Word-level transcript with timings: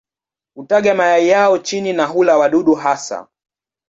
Hutaga 0.55 0.93
mayai 0.95 1.27
yao 1.29 1.57
chini 1.57 1.93
na 1.93 2.05
hula 2.05 2.37
wadudu 2.37 2.73
hasa. 2.75 3.27